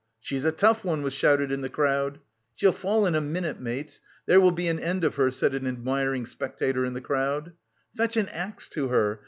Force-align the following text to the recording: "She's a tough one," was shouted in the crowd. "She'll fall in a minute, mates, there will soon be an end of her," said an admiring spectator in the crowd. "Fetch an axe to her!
"She's 0.19 0.43
a 0.43 0.51
tough 0.51 0.83
one," 0.83 1.03
was 1.03 1.13
shouted 1.13 1.51
in 1.51 1.61
the 1.61 1.69
crowd. 1.69 2.17
"She'll 2.55 2.71
fall 2.71 3.05
in 3.05 3.13
a 3.13 3.21
minute, 3.21 3.59
mates, 3.59 4.01
there 4.25 4.41
will 4.41 4.47
soon 4.49 4.55
be 4.55 4.67
an 4.67 4.79
end 4.79 5.03
of 5.03 5.13
her," 5.13 5.29
said 5.29 5.53
an 5.53 5.67
admiring 5.67 6.25
spectator 6.25 6.83
in 6.83 6.93
the 6.93 7.01
crowd. 7.01 7.51
"Fetch 7.95 8.17
an 8.17 8.27
axe 8.29 8.67
to 8.69 8.87
her! 8.87 9.19